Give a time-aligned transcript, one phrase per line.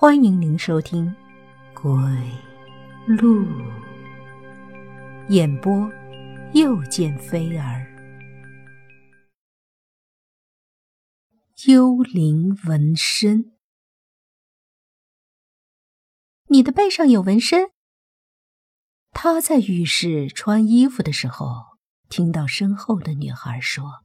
[0.00, 1.14] 欢迎您收听
[1.74, 1.92] 《鬼
[3.06, 3.44] 路》
[5.28, 5.92] 演播，
[6.54, 7.86] 又见菲儿。
[11.66, 13.52] 幽灵纹身，
[16.46, 17.70] 你的背上有纹身。
[19.10, 21.76] 他在浴室穿衣服的时候，
[22.08, 24.02] 听到身后的女孩说。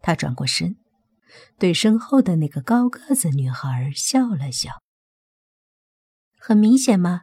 [0.00, 0.76] 他转过身。
[1.58, 4.82] 对身后的那个高个子女孩笑了笑。
[6.38, 7.22] 很明显吗？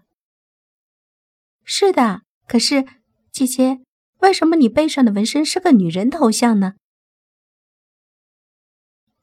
[1.64, 2.22] 是的。
[2.48, 2.86] 可是，
[3.32, 3.82] 姐姐，
[4.22, 6.74] 为什么你背上的纹身是个女人头像呢？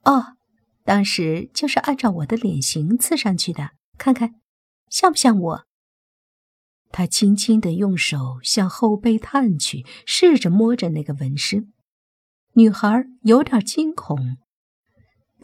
[0.04, 0.36] 哦，
[0.84, 3.70] 当时就是按照我的脸型刺上去的。
[3.98, 4.40] 看看，
[4.88, 5.66] 像不像我？
[6.92, 11.72] 他轻轻的用手向后背探去，试着摸着那个纹身。
[12.52, 14.36] 女孩有点惊恐。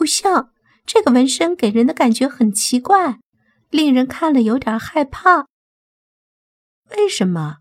[0.02, 0.52] 不像
[0.84, 3.20] 这个纹身给人的感觉很奇怪，
[3.70, 5.47] 令人看了有点害怕。
[6.91, 7.58] 为什么？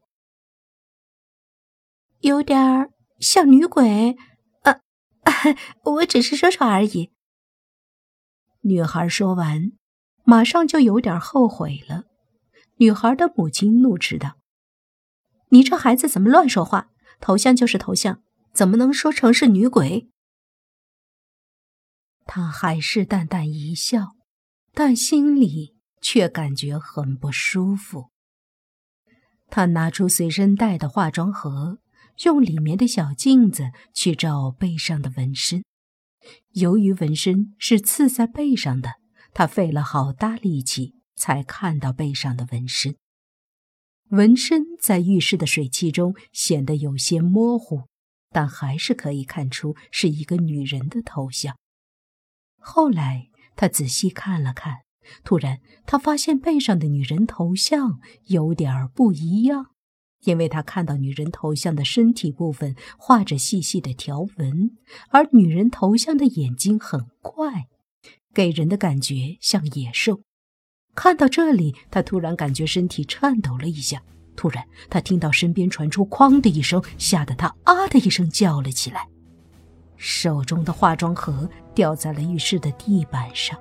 [2.22, 4.17] 有点像女鬼。
[4.64, 4.81] 呃，
[5.86, 7.12] 我只是说说而已。
[8.62, 9.73] 女孩说完，
[10.23, 12.06] 马上就有点后悔了。
[12.78, 14.38] 女孩的母亲怒斥道
[15.50, 16.89] ：“你这孩子怎么乱说话？
[17.19, 20.09] 头像就是头像，怎么能说成是女鬼？”
[22.25, 24.16] 他还是淡淡一笑，
[24.73, 28.09] 但心里却感觉很不舒服。
[29.47, 31.80] 他拿出随身带的化妆盒，
[32.23, 35.63] 用里面的小镜子去照背上的纹身。
[36.53, 38.91] 由于纹身是刺在背上的，
[39.33, 42.95] 他费了好大力气才看到背上的纹身。
[44.11, 47.88] 纹身在浴室的水汽中显得有些模糊，
[48.30, 51.58] 但还是可以看出是一个女人的头像。
[52.62, 54.78] 后来，他仔细看了看，
[55.23, 59.72] 突然他发现背上的女人头像有点不一样，
[60.23, 64.78] 因为他看到女人头像的身体部分画着细细的条纹，
[65.09, 67.66] 而女人头像的眼睛很怪，
[68.34, 70.22] 给人的感觉像野兽。
[70.94, 74.03] 看到这里，他突然感觉身体颤抖了一下，
[74.35, 79.08] 突然他听到身边传出“哐”的一声，吓得他啊的一声叫了起来。
[80.03, 83.56] 手中的化妆盒掉在了浴室的地板上，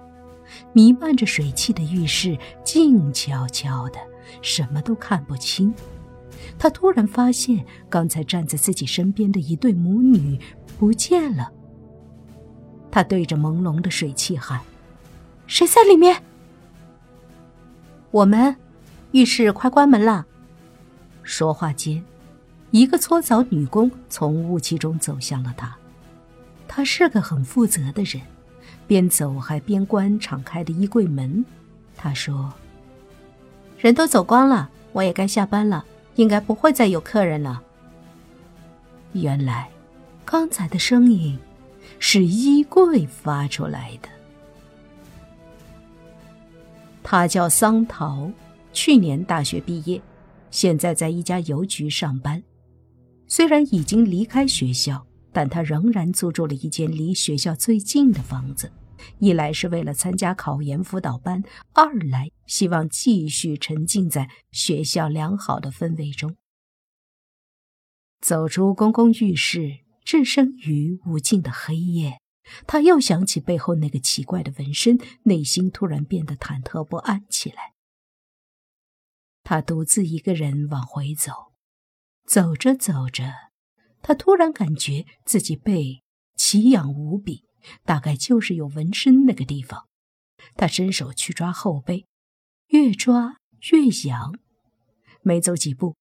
[0.73, 2.35] 弥漫着水汽的浴室
[2.65, 3.99] 静悄悄的，
[4.41, 5.73] 什么都看不清。
[6.59, 10.41] 他突然发现，刚才站在自己身边的一对母女
[10.79, 11.53] 不见了。
[12.91, 14.59] 他对着朦胧的水汽喊
[15.47, 16.23] ：“谁在里面？”
[18.11, 18.57] 我们，
[19.13, 20.25] 浴室快关门了。
[21.23, 22.03] 说话间，
[22.71, 25.77] 一个搓澡女工从雾气中走向了他。
[26.73, 28.23] 他是个很负责的人，
[28.87, 31.45] 边走还边关敞开的衣柜门。
[31.97, 32.55] 他说
[33.77, 37.61] ：“人都走光了，我也该下班了，应该不会再有客人了。”
[39.15, 39.69] 原来，
[40.25, 41.37] 刚才的声音
[41.99, 44.09] 是衣柜发出来的。
[47.03, 48.31] 他叫桑桃，
[48.73, 50.01] 去年大学毕业，
[50.53, 52.41] 现在在一家邮局上班。
[53.27, 55.05] 虽然已经离开学校。
[55.33, 58.73] 但他仍然租住了一间离学校最近的房子，
[59.19, 61.43] 一来是为了参加考研辅导班，
[61.73, 66.37] 二来希望继续沉浸在学校良好的氛围中。
[68.21, 72.21] 走出公共浴室，置身于无尽的黑夜，
[72.67, 77.75] 他又想起背后那个奇怪的纹身，内心突然变得忐忑不安起来。
[79.43, 81.33] 他独自一个人往回走，
[82.27, 83.50] 走着走着。
[84.03, 86.03] 他突然感觉自己背
[86.35, 87.45] 奇痒无比，
[87.85, 89.89] 大概就是有纹身那个地方。
[90.57, 92.07] 他伸手去抓后背，
[92.69, 93.37] 越抓
[93.73, 94.39] 越痒。
[95.23, 95.97] 没走几步，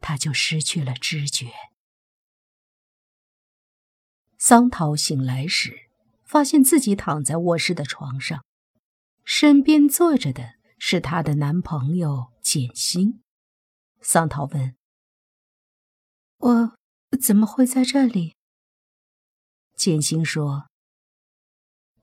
[0.00, 1.52] 他就失去了知觉。
[4.38, 5.88] 桑桃醒来时，
[6.24, 8.44] 发现自己躺在卧室的床上，
[9.24, 13.22] 身边坐着的是她的男朋友简星。
[14.00, 14.74] 桑桃问
[16.38, 16.76] ：“我？”
[17.18, 18.36] 怎么会在这里？
[19.76, 20.66] 剑心说：“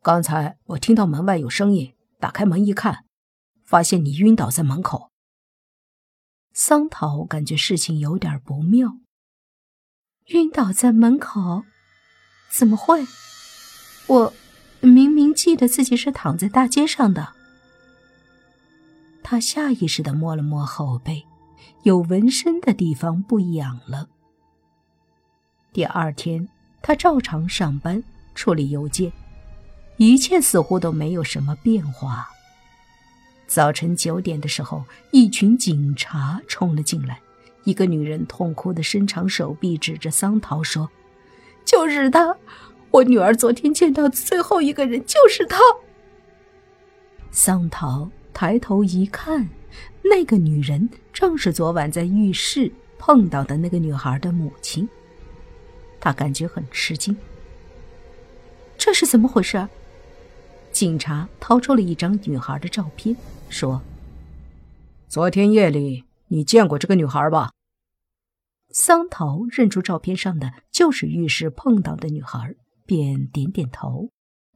[0.02, 3.06] 刚才我听到门外有声音，打开门一看，
[3.64, 5.12] 发现你晕倒在门口。”
[6.54, 8.98] 桑桃感觉事情有点不妙。
[10.28, 11.64] 晕倒在门口？
[12.50, 13.06] 怎么会？
[14.08, 14.34] 我
[14.82, 17.34] 明明记得自己是躺在大街上的。
[19.24, 21.26] 他下意识的摸了摸后背，
[21.84, 24.10] 有纹身的地方不痒了。
[25.78, 26.50] 第二天，
[26.82, 28.04] 他照常上班，
[28.34, 29.12] 处理邮件，
[29.98, 32.28] 一切似乎都没有什么变化。
[33.46, 37.20] 早晨九点的时候，一群警察冲了进来。
[37.64, 40.90] 一个女人痛哭的伸长手臂，指着桑桃说
[41.64, 42.36] ：“就是他！
[42.90, 45.60] 我女儿昨天见到的最后一个人就是他。”
[47.30, 49.48] 桑桃抬头一看，
[50.02, 54.90] 那个女人正是昨晚在浴室碰到的那个女孩的母亲。
[56.00, 57.18] 她感觉很吃惊。
[58.78, 59.68] 这是怎么回事？
[60.72, 63.16] 警察掏出了一张女孩的照片，
[63.50, 63.82] 说
[65.10, 67.52] ：“昨天夜里你见过这个女孩吧？”
[68.70, 72.56] 桑桃认出照片上的就是浴室碰到的女孩，
[72.86, 74.12] 便点点头。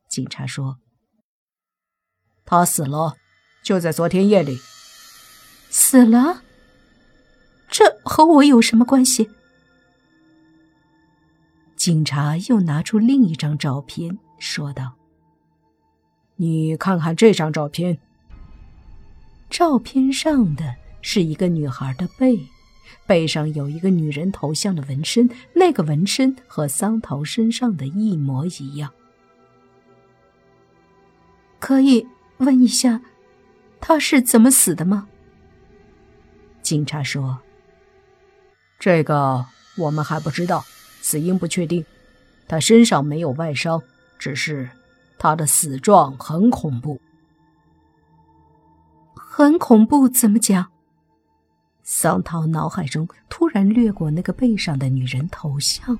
[0.08, 0.78] 警察说
[2.46, 3.16] ：“她死了，
[3.64, 4.60] 就在昨天夜里。”
[5.72, 6.44] 死了？
[7.68, 9.32] 这和我有什么关系？
[11.82, 14.94] 警察又拿出另一张照片，说道
[16.38, 17.98] ：“你看看这张照片。
[19.50, 22.40] 照片上的是一个女孩的背。”
[23.08, 28.94] 背上有一个女人头像的纹身，那个纹身和桑桃身上的一模一样。
[31.58, 32.06] 可以
[32.38, 33.02] 问一下，
[33.80, 35.08] 她是怎么死的吗？
[36.62, 37.40] 警察说
[38.78, 39.44] ：“这个
[39.80, 40.64] 我们还不知道，
[41.02, 41.84] 死因不确定。
[42.48, 43.82] 他身上没有外伤，
[44.20, 44.70] 只是
[45.18, 47.02] 他的死状很恐怖。
[49.16, 50.68] 很恐怖，怎么讲？”
[51.84, 55.98] 桑桃脑海中突然掠过那个背上的女人头像。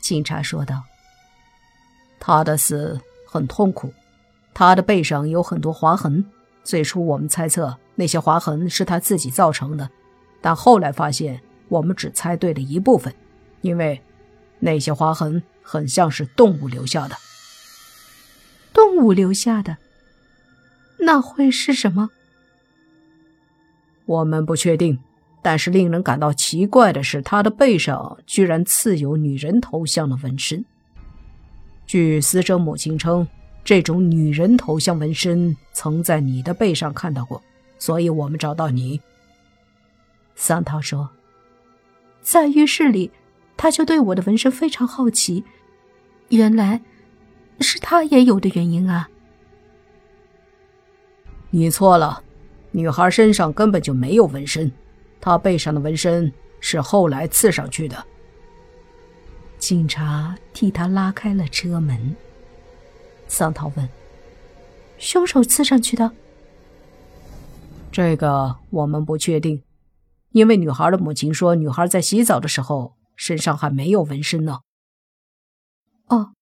[0.00, 0.82] 警察说道
[2.18, 3.92] ：“他的死很痛苦，
[4.54, 6.24] 他的背上有很多划痕。
[6.64, 9.88] 最初我们猜测那些划痕是他自己造成的，
[10.40, 13.14] 但后来发现我们只猜对了一部分，
[13.60, 14.00] 因为
[14.58, 17.16] 那些划痕很像是动物留下的。
[18.72, 19.76] 动物留下的，
[21.00, 22.10] 那会是什么？”
[24.06, 24.98] 我们不确定，
[25.42, 30.64] 但是令人感到奇怪的是，他的背上居然刺有女人头像的纹身。
[31.86, 33.26] 据死者母亲称，
[33.64, 37.42] 这种女人头像纹身曾在你的背上看到过，
[37.78, 39.00] 所以我们找到你。
[40.36, 41.10] 桑涛说
[42.30, 43.10] ：“在浴室里，
[43.56, 45.44] 他就对我的纹身非常好奇，
[46.28, 46.82] 原来
[47.58, 49.08] 是他也有的原因啊。”
[51.48, 52.22] 你错了。
[52.70, 54.70] 女孩身上根本就没有纹身，
[55.22, 56.30] 她背上的纹身
[56.60, 58.04] 是后来刺上去的。
[59.56, 62.14] 警察替他拉开了车门。
[63.26, 63.88] 桑桃问
[64.98, 66.12] ：“凶手刺上去的？”
[67.90, 69.62] 这个我们不确定，
[70.30, 74.60] 因为女孩的母亲说，女孩在洗澡的时候身上还没有纹身呢。
[76.06, 76.32] 哦，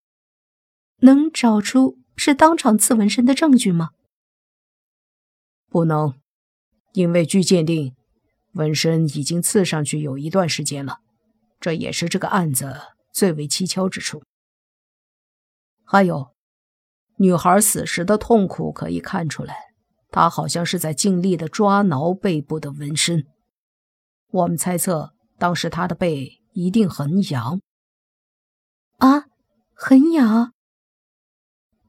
[0.99, 3.91] 能找出是当场刺纹身的证据吗？
[5.69, 6.13] 不能，
[6.93, 7.95] 因为据鉴定，
[8.53, 10.99] 纹身已经刺上去有一段时间了，
[11.59, 12.73] 这也是这个案子
[13.11, 14.23] 最为蹊跷之处。
[15.83, 16.33] 还有，
[17.17, 19.73] 女孩死时的痛苦可以看出来，
[20.09, 23.25] 她好像是在尽力的抓挠背部的纹身。
[24.29, 27.61] 我们猜测，当时他的背一定很痒。
[28.97, 29.25] 啊，
[29.73, 30.53] 很痒。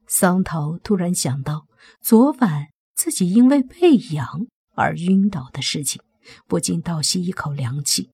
[0.07, 1.67] 桑桃突然想到，
[2.01, 2.67] 昨晚。
[2.95, 6.01] 自己因为背痒而晕倒的事情，
[6.47, 8.11] 不禁倒吸一口凉气。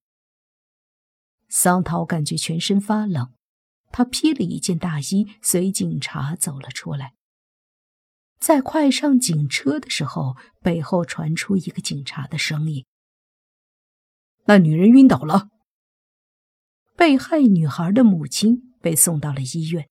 [1.48, 3.32] 桑桃感觉全身发冷，
[3.90, 7.14] 他披了一件大衣，随警察走了出来。
[8.38, 12.86] 在快上警车的时候，背后传出一个警察的声音
[14.46, 15.48] ：“那女人晕倒了。”
[16.96, 19.86] 被害女孩的母亲被送到了医院。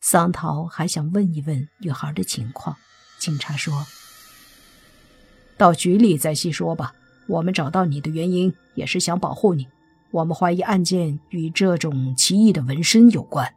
[0.00, 2.76] 桑桃还想问一问女孩的情况，
[3.18, 3.86] 警察说。
[5.56, 6.92] 到局里再细说吧。
[7.28, 9.66] 我们找到你的原因也是想保护你。
[10.12, 13.52] 我们怀疑案件与这种奇异的纹身有关。